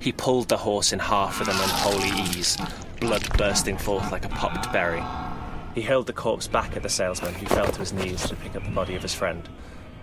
He 0.00 0.12
pulled 0.12 0.48
the 0.48 0.58
horse 0.58 0.92
in 0.92 0.98
half 0.98 1.38
with 1.38 1.48
an 1.48 1.56
unholy 1.56 2.10
ease, 2.30 2.58
blood 3.00 3.26
bursting 3.38 3.78
forth 3.78 4.12
like 4.12 4.26
a 4.26 4.28
popped 4.28 4.70
berry. 4.70 5.02
He 5.74 5.80
hurled 5.80 6.06
the 6.06 6.12
corpse 6.12 6.46
back 6.46 6.76
at 6.76 6.82
the 6.82 6.88
salesman, 6.90 7.32
who 7.34 7.46
fell 7.46 7.66
to 7.68 7.80
his 7.80 7.94
knees 7.94 8.26
to 8.28 8.36
pick 8.36 8.54
up 8.54 8.64
the 8.64 8.70
body 8.70 8.94
of 8.94 9.02
his 9.02 9.14
friend, 9.14 9.48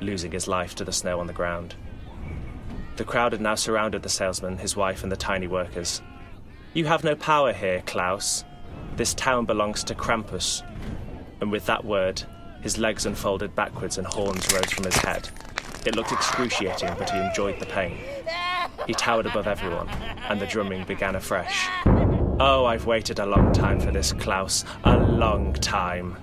losing 0.01 0.31
his 0.31 0.47
life 0.47 0.74
to 0.75 0.83
the 0.83 0.91
snow 0.91 1.19
on 1.19 1.27
the 1.27 1.33
ground. 1.33 1.75
The 2.95 3.05
crowd 3.05 3.33
had 3.33 3.41
now 3.41 3.55
surrounded 3.55 4.01
the 4.01 4.09
salesman, 4.09 4.57
his 4.57 4.75
wife, 4.75 5.03
and 5.03 5.12
the 5.12 5.17
tiny 5.17 5.45
workers. 5.45 6.01
You 6.77 6.86
have 6.86 7.03
no 7.03 7.15
power 7.15 7.53
here, 7.53 7.81
Klaus. 7.88 8.46
This 8.98 9.15
town 9.15 9.46
belongs 9.46 9.84
to 9.86 9.96
Krampus. 9.96 10.62
And 11.41 11.51
with 11.51 11.65
that 11.65 11.84
word, 11.84 12.22
his 12.62 12.77
legs 12.77 13.07
unfolded 13.07 13.55
backwards 13.55 13.98
and 13.98 14.05
horns 14.05 14.53
rose 14.53 14.72
from 14.72 14.84
his 14.84 14.96
head. 14.98 15.27
It 15.88 15.96
looked 15.96 16.12
excruciating, 16.12 16.93
but 17.00 17.10
he 17.10 17.17
enjoyed 17.17 17.60
the 17.60 17.65
pain. 17.65 17.98
He 18.86 18.93
towered 18.93 19.25
above 19.25 19.48
everyone, 19.48 19.89
and 19.89 20.39
the 20.39 20.46
drumming 20.46 20.84
began 20.84 21.15
afresh. 21.15 21.67
Oh, 22.39 22.65
I've 22.67 22.86
waited 22.86 23.17
a 23.17 23.25
long 23.25 23.51
time 23.53 23.79
for 23.79 23.89
this, 23.89 24.13
Klaus. 24.13 24.63
A 24.84 24.98
long 24.98 25.53
time. 25.53 26.15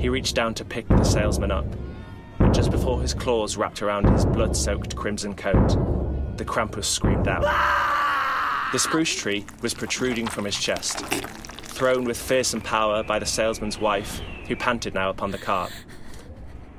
He 0.00 0.08
reached 0.08 0.34
down 0.34 0.54
to 0.54 0.64
pick 0.64 0.88
the 0.88 1.04
salesman 1.04 1.50
up, 1.50 1.66
but 2.38 2.54
just 2.54 2.70
before 2.70 3.02
his 3.02 3.12
claws 3.12 3.58
wrapped 3.58 3.82
around 3.82 4.08
his 4.08 4.24
blood 4.24 4.56
soaked 4.56 4.96
crimson 4.96 5.34
coat, 5.34 5.76
the 6.38 6.44
Krampus 6.46 6.86
screamed 6.86 7.28
out. 7.28 7.97
The 8.70 8.78
spruce 8.78 9.14
tree 9.14 9.46
was 9.62 9.72
protruding 9.72 10.26
from 10.26 10.44
his 10.44 10.54
chest, 10.58 10.98
thrown 10.98 12.04
with 12.04 12.18
fearsome 12.18 12.60
power 12.60 13.02
by 13.02 13.18
the 13.18 13.24
salesman's 13.24 13.78
wife, 13.78 14.20
who 14.46 14.56
panted 14.56 14.92
now 14.92 15.08
upon 15.08 15.30
the 15.30 15.38
cart. 15.38 15.72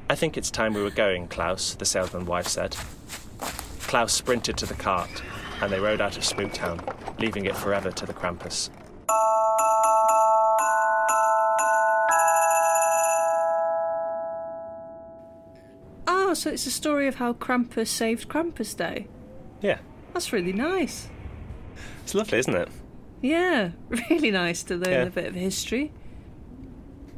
I 0.07 0.13
think 0.13 0.37
it's 0.37 0.51
time 0.51 0.75
we 0.75 0.83
were 0.83 0.91
going, 0.91 1.27
Klaus, 1.27 1.73
the 1.73 1.85
salesman's 1.85 2.27
wife 2.27 2.47
said. 2.47 2.77
Klaus 3.81 4.13
sprinted 4.13 4.55
to 4.57 4.67
the 4.67 4.75
cart, 4.75 5.23
and 5.61 5.71
they 5.71 5.79
rode 5.79 5.99
out 5.99 6.15
of 6.15 6.21
Spooktown, 6.21 6.79
leaving 7.19 7.45
it 7.45 7.55
forever 7.57 7.89
to 7.89 8.05
the 8.05 8.13
Krampus. 8.13 8.69
Oh, 16.05 16.35
so 16.35 16.51
it's 16.51 16.67
a 16.67 16.71
story 16.71 17.07
of 17.07 17.15
how 17.15 17.33
Krampus 17.33 17.87
saved 17.87 18.29
Krampus 18.29 18.77
Day. 18.77 19.07
Yeah, 19.61 19.79
That's 20.13 20.31
really 20.31 20.53
nice. 20.53 21.09
It's 22.03 22.13
lovely, 22.15 22.39
isn't 22.39 22.55
it? 22.55 22.69
Yeah, 23.21 23.71
really 24.09 24.31
nice 24.31 24.63
to 24.63 24.75
learn 24.75 24.91
Yeah. 24.93 25.03
a 25.03 25.09
bit 25.09 25.25
of 25.25 25.35
history. 25.35 25.91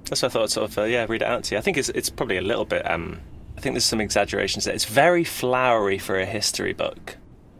That's 0.06 0.22
what 0.24 0.32
I 0.32 0.34
thought. 0.34 0.44
I'd 0.44 0.50
Sort 0.50 0.70
of, 0.72 0.78
uh, 0.80 0.84
yeah, 0.84 1.06
read 1.08 1.22
it 1.22 1.28
out 1.28 1.44
to 1.46 1.56
you. 1.56 1.60
I 1.60 1.62
think 1.62 1.78
it's 1.78 1.90
it's 1.90 2.10
probably 2.10 2.38
a 2.38 2.42
little 2.42 2.66
bit. 2.66 2.90
Um, 2.90 3.20
I 3.58 3.62
think 3.62 3.76
there's 3.76 3.86
some 3.86 4.02
exaggerations 4.02 4.66
there. 4.66 4.74
It's 4.74 4.86
very 4.86 5.24
flowery 5.24 5.98
for 5.98 6.20
a 6.20 6.26
history 6.26 6.74
book. 6.74 7.18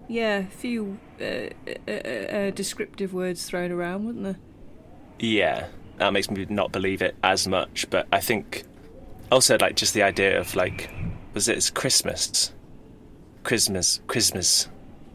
Yeah, 0.08 0.40
a 0.40 0.46
few 0.48 0.98
uh, 1.22 1.24
uh, 1.26 1.50
uh, 1.88 1.92
uh, 1.92 2.52
descriptive 2.52 3.14
words 3.14 3.46
thrown 3.46 3.72
around, 3.72 4.06
wouldn't 4.06 4.24
there? 4.26 4.38
Yeah, 5.20 5.68
that 5.98 6.12
makes 6.12 6.30
me 6.30 6.46
not 6.50 6.72
believe 6.72 7.02
it 7.02 7.16
as 7.24 7.48
much. 7.48 7.90
But 7.90 8.08
I 8.12 8.20
think 8.20 8.64
also 9.32 9.58
like 9.62 9.76
just 9.76 9.94
the 9.94 10.04
idea 10.04 10.40
of 10.40 10.56
like, 10.56 10.90
was 11.34 11.48
it 11.48 11.56
it's 11.58 11.70
Christmas, 11.70 12.52
Christmas, 13.44 14.02
Christmas. 14.08 14.68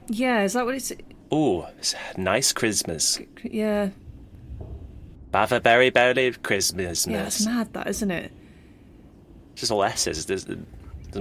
Yeah, 0.09 0.43
is 0.43 0.53
that 0.55 0.65
what 0.65 0.77
it's? 0.77 0.93
Ooh, 1.33 1.65
nice 2.17 2.53
Christmas. 2.53 3.21
Yeah, 3.43 3.91
Have 5.35 5.53
a 5.53 5.61
very 5.61 5.91
berry 5.91 6.33
Christmas. 6.33 7.07
yeah, 7.07 7.27
it's 7.27 7.45
mad, 7.45 7.73
that 7.75 7.89
isn't 7.89 8.11
it? 8.11 8.33
It's 9.53 9.61
Just 9.63 9.73
all 9.73 9.83
S's. 9.85 10.25
It 10.25 10.29
doesn't, 10.29 10.67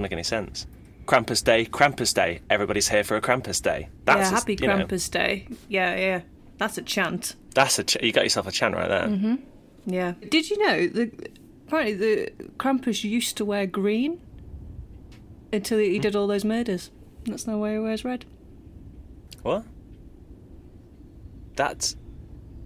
make 0.02 0.12
any 0.12 0.22
sense. 0.22 0.66
Krampus 1.06 1.42
Day, 1.42 1.64
Krampus 1.66 2.12
Day. 2.14 2.40
Everybody's 2.50 2.88
here 2.88 3.04
for 3.04 3.16
a 3.16 3.20
Krampus 3.20 3.62
Day. 3.62 3.88
That's 4.04 4.30
yeah, 4.30 4.36
a- 4.36 4.40
happy 4.40 4.56
know, 4.60 4.68
Krampus 4.68 5.10
Day. 5.10 5.48
Yeah, 5.68 5.96
yeah, 5.96 6.20
that's 6.58 6.78
a 6.78 6.82
chant. 6.82 7.34
that's 7.54 7.78
a 7.78 7.84
ch- 7.84 8.02
you 8.02 8.12
got 8.12 8.24
yourself 8.24 8.46
a 8.46 8.52
chant 8.52 8.74
right 8.74 8.88
there. 8.88 9.06
Mm-hmm. 9.08 9.34
Yeah. 9.86 10.14
Did 10.28 10.50
you 10.50 10.58
know 10.66 10.86
that 10.88 11.30
apparently 11.66 11.94
the 11.94 12.30
Krampus 12.58 13.04
used 13.04 13.36
to 13.38 13.44
wear 13.44 13.66
green 13.66 14.20
until 15.52 15.78
he 15.78 15.98
did 15.98 16.16
all 16.16 16.26
those 16.26 16.44
murders? 16.44 16.90
That's 17.24 17.46
now 17.46 17.58
why 17.58 17.72
he 17.74 17.78
wears 17.78 18.04
red. 18.04 18.24
What? 19.42 19.64
That's 21.56 21.96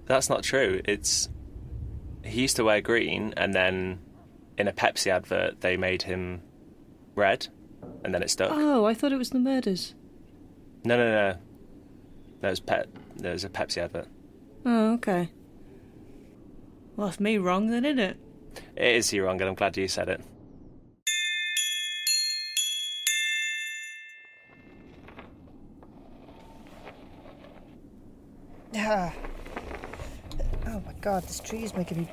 that's 0.07 0.29
not 0.29 0.43
true. 0.43 0.81
It's 0.85 1.29
he 2.25 2.43
used 2.43 2.57
to 2.57 2.65
wear 2.65 2.81
green, 2.81 3.33
and 3.37 3.55
then 3.55 4.01
in 4.59 4.69
a 4.69 4.73
Pepsi 4.73 5.11
advert 5.11 5.61
they 5.63 5.77
made 5.77 6.03
him 6.03 6.43
red, 7.15 7.49
and 8.05 8.15
then 8.15 8.23
it 8.23 8.31
stuck. 8.31 8.51
Oh, 8.53 8.85
I 8.85 8.95
thought 8.95 9.13
it 9.13 9.19
was 9.19 9.31
the 9.31 9.39
murders. 9.39 9.95
No, 10.85 10.97
no, 10.97 11.11
no. 11.11 11.39
There's 12.41 12.61
pet. 12.61 12.89
There's 13.17 13.45
a 13.45 13.49
Pepsi 13.49 13.79
advert. 13.79 14.09
Oh, 14.67 14.95
okay. 14.95 15.31
Well, 16.97 17.09
that's 17.09 17.21
me 17.21 17.39
wrong 17.39 17.71
then, 17.71 17.85
isn't 17.85 17.99
it? 17.99 18.17
It 18.77 18.97
is 18.97 19.13
you 19.13 19.25
wrong, 19.25 19.41
and 19.41 19.49
I'm 19.49 19.55
glad 19.55 19.77
you 19.77 19.89
said 19.89 20.09
it. 20.09 20.21
Oh 30.67 30.81
my 30.87 30.93
god, 31.01 31.25
this 31.25 31.41
tree 31.41 31.65
is 31.65 31.75
making 31.75 31.99
me 32.03 32.09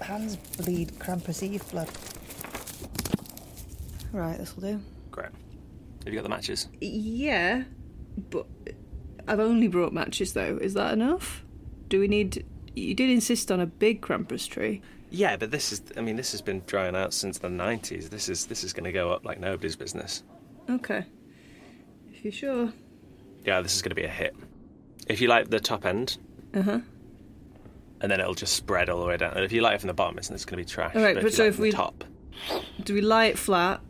hands 0.00 0.36
bleed 0.36 0.92
Krampus 0.98 1.42
Eve 1.42 1.62
blood. 1.70 1.88
Right, 4.12 4.36
this'll 4.36 4.60
do. 4.60 4.80
Great. 5.10 5.28
Have 6.04 6.12
you 6.12 6.14
got 6.14 6.24
the 6.24 6.28
matches? 6.28 6.68
Yeah, 6.80 7.64
but 8.30 8.46
I've 9.26 9.40
only 9.40 9.68
brought 9.68 9.92
matches 9.92 10.32
though. 10.32 10.58
Is 10.60 10.74
that 10.74 10.92
enough? 10.92 11.44
Do 11.88 12.00
we 12.00 12.08
need. 12.08 12.44
You 12.74 12.94
did 12.94 13.08
insist 13.08 13.50
on 13.50 13.60
a 13.60 13.66
big 13.66 14.02
Krampus 14.02 14.48
tree. 14.48 14.82
Yeah, 15.10 15.36
but 15.36 15.50
this 15.50 15.72
is. 15.72 15.82
I 15.96 16.00
mean, 16.00 16.16
this 16.16 16.32
has 16.32 16.42
been 16.42 16.62
drying 16.66 16.96
out 16.96 17.14
since 17.14 17.38
the 17.38 17.48
'90s. 17.48 18.10
This 18.10 18.28
is 18.28 18.46
this 18.46 18.64
is 18.64 18.72
going 18.72 18.84
to 18.84 18.92
go 18.92 19.10
up 19.10 19.24
like 19.24 19.40
nobody's 19.40 19.76
business. 19.76 20.22
Okay. 20.68 21.04
If 22.12 22.24
you're 22.24 22.32
sure. 22.32 22.72
Yeah, 23.44 23.60
this 23.60 23.74
is 23.74 23.82
going 23.82 23.90
to 23.90 23.96
be 23.96 24.04
a 24.04 24.08
hit. 24.08 24.34
If 25.08 25.20
you 25.20 25.28
light 25.28 25.50
the 25.50 25.60
top 25.60 25.84
end, 25.84 26.18
Uh 26.54 26.62
huh. 26.62 26.80
and 28.00 28.10
then 28.10 28.20
it'll 28.20 28.34
just 28.34 28.54
spread 28.54 28.88
all 28.88 29.00
the 29.00 29.06
way 29.06 29.16
down. 29.16 29.34
And 29.34 29.44
if 29.44 29.52
you 29.52 29.60
light 29.60 29.74
it 29.74 29.80
from 29.80 29.88
the 29.88 29.94
bottom, 29.94 30.18
it's, 30.18 30.30
it's 30.30 30.44
going 30.44 30.58
to 30.58 30.64
be 30.64 30.70
trash. 30.70 30.94
All 30.96 31.02
right, 31.02 31.14
but, 31.14 31.22
but 31.22 31.28
if 31.28 31.34
so 31.34 31.44
if 31.44 31.58
we- 31.58 31.70
the 31.70 31.76
top, 31.76 32.04
Do 32.82 32.94
we 32.94 33.00
light 33.00 33.32
it 33.32 33.38
flat, 33.38 33.80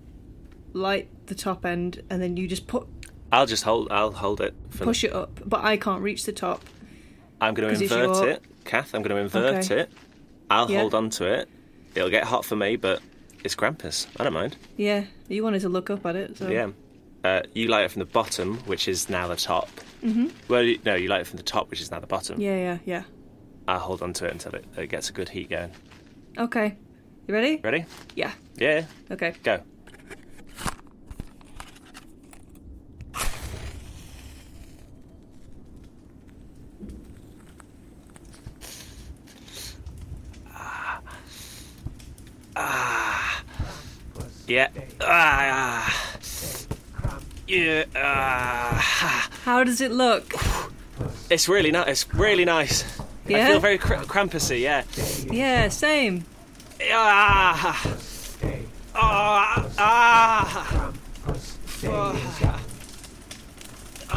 light 0.73 1.09
the 1.27 1.35
top 1.35 1.65
end, 1.65 2.03
and 2.11 2.21
then 2.21 2.37
you 2.37 2.47
just 2.47 2.67
put 2.67 2.87
I'll 3.33 3.47
just 3.47 3.65
hold. 3.65 3.89
I'll 3.91 4.13
hold 4.13 4.41
it. 4.41 4.55
For 4.71 4.85
push 4.85 5.03
it 5.03 5.13
up? 5.13 5.41
But 5.45 5.65
I 5.65 5.77
can't 5.77 6.03
reach 6.03 6.25
the 6.25 6.33
top. 6.33 6.63
I'm 7.41 7.53
going 7.55 7.75
to 7.75 7.83
invert 7.83 8.25
it, 8.29 8.43
Kath. 8.65 8.95
I'm 8.95 9.03
going 9.03 9.17
to 9.17 9.21
invert 9.23 9.65
Okay. 9.65 9.81
it. 9.83 9.93
I'll 10.51 10.71
Yeah. 10.71 10.81
hold 10.81 10.95
on 10.95 11.11
to 11.11 11.25
it. 11.25 11.49
It'll 11.97 12.11
get 12.11 12.25
hot 12.25 12.45
for 12.45 12.55
me, 12.55 12.77
but 12.77 13.01
it's 13.43 13.57
Krampus. 13.57 14.07
I 14.19 14.25
don't 14.25 14.33
mind. 14.35 14.57
Yeah, 14.77 15.05
you 15.29 15.43
wanted 15.43 15.63
to 15.63 15.69
look 15.69 15.91
up 15.91 16.07
at 16.07 16.15
it. 16.15 16.37
So. 16.39 16.49
Yeah. 16.49 16.69
Uh, 17.25 17.43
you 17.55 17.67
light 17.69 17.87
it 17.87 17.91
from 17.91 18.01
the 18.01 18.07
bottom, 18.07 18.59
which 18.67 18.87
is 18.87 19.09
now 19.09 19.27
the 19.27 19.37
top. 19.37 19.69
Mm-hmm. 20.05 20.27
Well, 20.49 20.75
no, 20.85 20.95
you 20.97 21.09
light 21.09 21.23
it 21.23 21.27
from 21.27 21.39
the 21.39 21.43
top, 21.43 21.71
which 21.71 21.81
is 21.81 21.91
now 21.91 21.99
the 21.99 22.07
bottom. 22.07 22.39
Yeah, 22.39 22.57
yeah, 22.57 22.79
yeah. 22.85 23.03
I'll 23.67 23.79
hold 23.79 24.03
on 24.03 24.13
to 24.15 24.27
it 24.27 24.33
until 24.33 24.53
it, 24.55 24.67
it 24.77 24.89
gets 24.89 25.09
a 25.09 25.13
good 25.15 25.31
heat 25.31 25.49
going. 25.49 25.71
Okay. 26.37 26.77
You 27.27 27.33
ready? 27.33 27.57
Ready? 27.65 27.87
Yeah. 28.15 28.33
Yeah. 28.57 28.85
Okay. 29.11 29.35
Go. 29.43 29.61
Ah. 42.57 43.43
Yeah. 44.47 44.69
Ah. 45.01 46.21
Yeah. 47.49 47.85
Ah. 47.97 49.31
How 49.45 49.63
does 49.63 49.81
it 49.83 49.93
look? 49.93 50.33
It's 51.29 51.49
really 51.51 51.71
nice. 51.71 51.89
It's 51.89 52.15
really 52.15 52.45
nice. 52.47 52.85
Yeah? 53.29 53.45
I 53.45 53.51
feel 53.51 53.61
very 53.61 53.77
cr- 53.79 53.95
Krampusy. 53.95 54.61
Yeah. 54.61 54.85
Yeah, 55.31 55.69
same. 55.69 56.25
Ah. 56.91 57.97
Ah. 58.95 59.69
Ah. 59.79 60.93
Oh. 61.87 62.61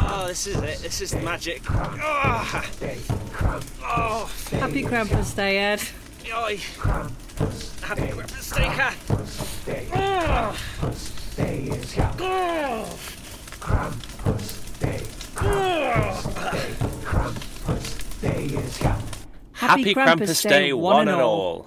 Oh, 0.00 0.26
this 0.28 0.46
is 0.46 0.56
it. 0.56 0.78
This 0.78 1.00
is 1.02 1.10
the 1.10 1.20
magic. 1.20 1.62
Oh. 1.70 2.64
Oh. 3.82 4.30
Happy 4.52 4.82
Krampus 4.82 5.34
Day, 5.36 5.58
Ed. 5.58 5.82
Oi. 6.34 6.56
Happy 7.82 8.08
Krampus 8.12 8.54
Day, 8.56 8.64
Kath. 8.64 9.10
Oh. 9.94 10.56
Oh. 12.20 13.98
Happy 19.52 19.94
Krampus 19.94 20.48
Day, 20.48 20.72
one 20.72 21.08
and 21.08 21.20
all. 21.20 21.66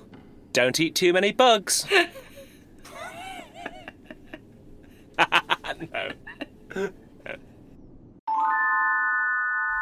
Don't 0.53 0.79
eat 0.79 0.95
too 0.95 1.13
many 1.13 1.31
bugs. 1.31 1.85
no. 5.19 6.11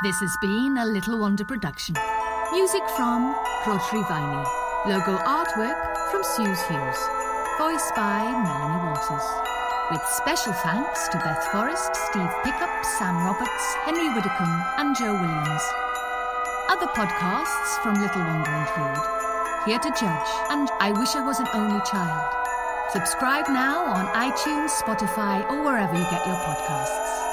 This 0.03 0.19
has 0.19 0.37
been 0.41 0.77
a 0.77 0.85
Little 0.85 1.19
Wander 1.19 1.43
production. 1.45 1.95
Music 2.51 2.81
from 2.95 3.35
Rhodri 3.63 4.07
Viney. 4.07 4.47
Logo 4.85 5.17
artwork 5.17 6.09
from 6.09 6.23
Suze 6.23 6.61
Hughes. 6.67 6.97
Voice 7.57 7.91
by 7.95 8.23
Melanie 8.43 8.81
Waters. 8.87 9.58
With 9.91 10.05
special 10.05 10.53
thanks 10.53 11.07
to 11.07 11.17
Beth 11.17 11.43
Forrest, 11.51 11.95
Steve 11.95 12.29
Pickup, 12.43 12.85
Sam 12.99 13.25
Roberts, 13.25 13.73
Henry 13.85 14.07
Widdicombe, 14.13 14.63
and 14.77 14.95
Joe 14.95 15.13
Williams. 15.13 15.63
Other 16.69 16.85
podcasts 16.93 17.81
from 17.81 17.95
Little 17.95 18.21
Wander 18.21 18.51
include 18.51 19.03
Here 19.65 19.79
to 19.79 19.89
Judge 19.89 20.29
and 20.51 20.69
I 20.79 20.91
Wish 20.91 21.15
I 21.15 21.21
Was 21.21 21.39
an 21.39 21.47
Only 21.55 21.81
Child. 21.89 22.35
Subscribe 22.91 23.47
now 23.49 23.83
on 23.85 24.05
iTunes, 24.13 24.69
Spotify, 24.69 25.49
or 25.49 25.63
wherever 25.63 25.95
you 25.95 26.03
get 26.03 26.23
your 26.27 26.35
podcasts. 26.35 27.28